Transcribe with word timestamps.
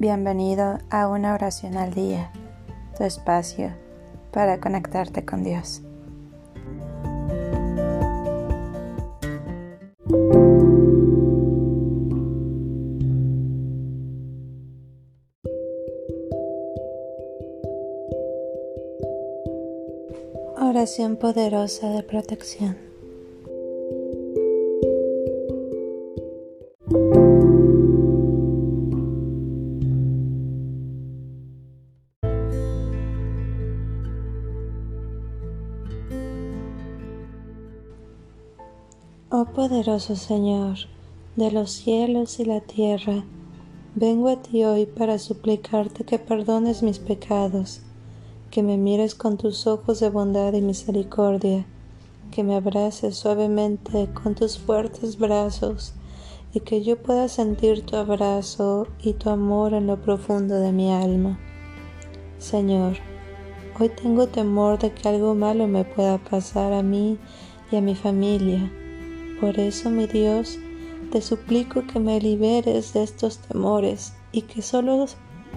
Bienvenido 0.00 0.78
a 0.88 1.08
una 1.08 1.34
oración 1.34 1.76
al 1.76 1.92
día, 1.92 2.32
tu 2.96 3.04
espacio 3.04 3.70
para 4.32 4.58
conectarte 4.58 5.26
con 5.26 5.44
Dios. 5.44 5.82
Oración 20.56 21.18
poderosa 21.18 21.90
de 21.90 22.02
protección. 22.04 22.89
Oh 39.32 39.44
poderoso 39.44 40.16
Señor, 40.16 40.76
de 41.36 41.52
los 41.52 41.70
cielos 41.70 42.40
y 42.40 42.44
la 42.44 42.60
tierra, 42.60 43.22
vengo 43.94 44.28
a 44.28 44.42
ti 44.42 44.64
hoy 44.64 44.86
para 44.86 45.20
suplicarte 45.20 46.02
que 46.02 46.18
perdones 46.18 46.82
mis 46.82 46.98
pecados, 46.98 47.80
que 48.50 48.64
me 48.64 48.76
mires 48.76 49.14
con 49.14 49.36
tus 49.36 49.68
ojos 49.68 50.00
de 50.00 50.10
bondad 50.10 50.52
y 50.54 50.62
misericordia, 50.62 51.64
que 52.32 52.42
me 52.42 52.56
abraces 52.56 53.18
suavemente 53.18 54.08
con 54.12 54.34
tus 54.34 54.58
fuertes 54.58 55.16
brazos, 55.16 55.94
y 56.52 56.58
que 56.58 56.82
yo 56.82 57.00
pueda 57.00 57.28
sentir 57.28 57.86
tu 57.86 57.94
abrazo 57.94 58.88
y 59.00 59.12
tu 59.12 59.30
amor 59.30 59.74
en 59.74 59.86
lo 59.86 60.02
profundo 60.02 60.56
de 60.56 60.72
mi 60.72 60.90
alma. 60.90 61.38
Señor, 62.38 62.96
hoy 63.78 63.90
tengo 63.90 64.26
temor 64.26 64.80
de 64.80 64.92
que 64.92 65.08
algo 65.08 65.36
malo 65.36 65.68
me 65.68 65.84
pueda 65.84 66.18
pasar 66.18 66.72
a 66.72 66.82
mí 66.82 67.16
y 67.70 67.76
a 67.76 67.80
mi 67.80 67.94
familia 67.94 68.72
por 69.40 69.58
eso, 69.58 69.90
mi 69.90 70.06
Dios, 70.06 70.58
te 71.10 71.22
suplico 71.22 71.86
que 71.86 71.98
me 71.98 72.20
liberes 72.20 72.92
de 72.92 73.02
estos 73.02 73.38
temores 73.38 74.12
y 74.32 74.42
que 74.42 74.62
solo 74.62 75.06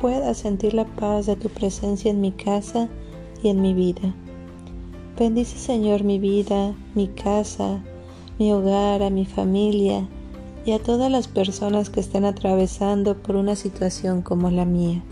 pueda 0.01 0.33
sentir 0.33 0.73
la 0.73 0.85
paz 0.85 1.25
de 1.25 1.35
tu 1.35 1.49
presencia 1.49 2.09
en 2.09 2.21
mi 2.21 2.31
casa 2.31 2.89
y 3.43 3.49
en 3.49 3.61
mi 3.61 3.73
vida. 3.73 4.15
Bendice, 5.19 5.57
Señor, 5.57 6.03
mi 6.03 6.17
vida, 6.17 6.73
mi 6.95 7.07
casa, 7.07 7.83
mi 8.39 8.51
hogar, 8.51 9.03
a 9.03 9.09
mi 9.09 9.25
familia 9.25 10.07
y 10.65 10.71
a 10.71 10.79
todas 10.79 11.11
las 11.11 11.27
personas 11.27 11.89
que 11.89 11.99
estén 11.99 12.25
atravesando 12.25 13.21
por 13.21 13.35
una 13.35 13.55
situación 13.55 14.21
como 14.21 14.49
la 14.49 14.65
mía. 14.65 15.03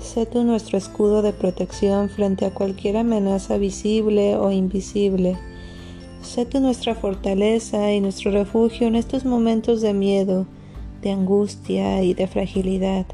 Sé 0.00 0.26
tú 0.26 0.44
nuestro 0.44 0.76
escudo 0.76 1.22
de 1.22 1.32
protección 1.32 2.10
frente 2.10 2.44
a 2.44 2.52
cualquier 2.52 2.98
amenaza 2.98 3.56
visible 3.56 4.36
o 4.36 4.50
invisible 4.50 5.38
Sé 6.24 6.46
tú 6.46 6.58
nuestra 6.58 6.94
fortaleza 6.94 7.92
y 7.92 8.00
nuestro 8.00 8.30
refugio 8.30 8.88
en 8.88 8.96
estos 8.96 9.26
momentos 9.26 9.82
de 9.82 9.92
miedo, 9.92 10.46
de 11.02 11.10
angustia 11.10 12.02
y 12.02 12.14
de 12.14 12.26
fragilidad. 12.26 13.04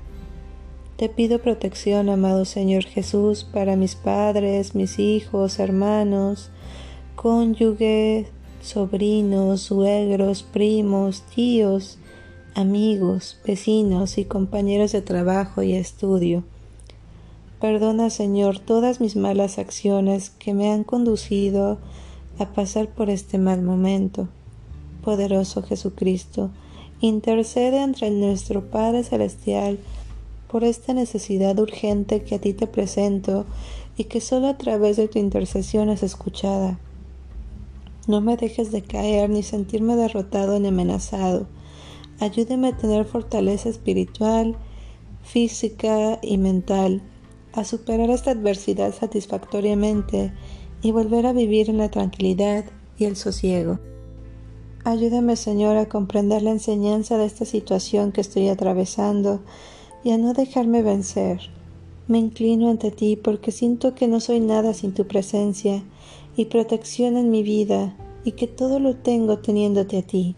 Te 0.96 1.08
pido 1.08 1.40
protección, 1.40 2.08
amado 2.08 2.44
Señor 2.44 2.84
Jesús, 2.84 3.42
para 3.42 3.74
mis 3.74 3.96
padres, 3.96 4.76
mis 4.76 5.00
hijos, 5.00 5.58
hermanos, 5.58 6.50
cónyuges, 7.16 8.28
sobrinos, 8.62 9.62
suegros, 9.62 10.44
primos, 10.44 11.22
tíos, 11.34 11.98
amigos, 12.54 13.38
vecinos 13.44 14.18
y 14.18 14.24
compañeros 14.24 14.92
de 14.92 15.02
trabajo 15.02 15.62
y 15.62 15.74
estudio. 15.74 16.44
Perdona, 17.60 18.08
Señor, 18.08 18.60
todas 18.60 19.00
mis 19.00 19.16
malas 19.16 19.58
acciones 19.58 20.30
que 20.30 20.54
me 20.54 20.70
han 20.70 20.84
conducido 20.84 21.72
a 21.72 22.09
pasar 22.46 22.88
por 22.88 23.10
este 23.10 23.38
mal 23.38 23.62
momento. 23.62 24.28
Poderoso 25.02 25.62
Jesucristo, 25.62 26.50
intercede 27.00 27.82
entre 27.82 28.10
nuestro 28.10 28.70
Padre 28.70 29.04
Celestial 29.04 29.78
por 30.50 30.64
esta 30.64 30.92
necesidad 30.92 31.58
urgente 31.58 32.22
que 32.22 32.34
a 32.34 32.40
ti 32.40 32.52
te 32.52 32.66
presento 32.66 33.46
y 33.96 34.04
que 34.04 34.20
solo 34.20 34.48
a 34.48 34.58
través 34.58 34.96
de 34.96 35.08
tu 35.08 35.18
intercesión 35.18 35.90
es 35.90 36.02
escuchada. 36.02 36.78
No 38.06 38.20
me 38.20 38.36
dejes 38.36 38.72
de 38.72 38.82
caer 38.82 39.30
ni 39.30 39.42
sentirme 39.42 39.94
derrotado 39.94 40.58
ni 40.58 40.68
amenazado. 40.68 41.46
Ayúdeme 42.18 42.68
a 42.68 42.76
tener 42.76 43.04
fortaleza 43.04 43.68
espiritual, 43.68 44.56
física 45.22 46.18
y 46.22 46.38
mental, 46.38 47.02
a 47.52 47.64
superar 47.64 48.10
esta 48.10 48.32
adversidad 48.32 48.94
satisfactoriamente 48.94 50.32
y 50.82 50.92
volver 50.92 51.26
a 51.26 51.32
vivir 51.32 51.70
en 51.70 51.78
la 51.78 51.90
tranquilidad 51.90 52.64
y 52.98 53.04
el 53.04 53.16
sosiego. 53.16 53.78
Ayúdame, 54.84 55.36
Señor, 55.36 55.76
a 55.76 55.88
comprender 55.88 56.42
la 56.42 56.52
enseñanza 56.52 57.18
de 57.18 57.26
esta 57.26 57.44
situación 57.44 58.12
que 58.12 58.22
estoy 58.22 58.48
atravesando 58.48 59.40
y 60.02 60.12
a 60.12 60.18
no 60.18 60.32
dejarme 60.32 60.82
vencer. 60.82 61.40
Me 62.08 62.18
inclino 62.18 62.70
ante 62.70 62.90
ti 62.90 63.16
porque 63.16 63.52
siento 63.52 63.94
que 63.94 64.08
no 64.08 64.20
soy 64.20 64.40
nada 64.40 64.72
sin 64.72 64.94
tu 64.94 65.06
presencia 65.06 65.82
y 66.36 66.46
protección 66.46 67.16
en 67.16 67.30
mi 67.30 67.42
vida 67.42 67.94
y 68.24 68.32
que 68.32 68.46
todo 68.46 68.80
lo 68.80 68.96
tengo 68.96 69.38
teniéndote 69.38 69.98
a 69.98 70.02
ti. 70.02 70.34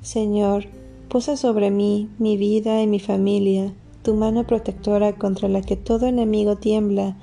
Señor, 0.00 0.66
posa 1.08 1.36
sobre 1.36 1.70
mí, 1.70 2.08
mi 2.18 2.36
vida 2.36 2.82
y 2.82 2.86
mi 2.86 3.00
familia, 3.00 3.74
tu 4.02 4.14
mano 4.14 4.46
protectora 4.46 5.16
contra 5.16 5.48
la 5.48 5.62
que 5.62 5.76
todo 5.76 6.06
enemigo 6.06 6.56
tiembla 6.56 7.16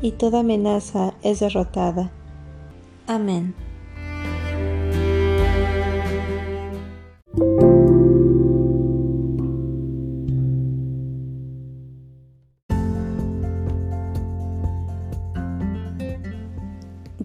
y 0.00 0.12
toda 0.12 0.40
amenaza 0.40 1.14
es 1.22 1.40
derrotada. 1.40 2.10
Amén. 3.06 3.54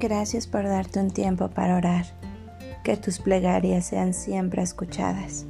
Gracias 0.01 0.47
por 0.47 0.63
darte 0.63 0.99
un 0.99 1.11
tiempo 1.11 1.49
para 1.49 1.77
orar. 1.77 2.05
Que 2.83 2.97
tus 2.97 3.19
plegarias 3.19 3.85
sean 3.85 4.15
siempre 4.15 4.63
escuchadas. 4.63 5.45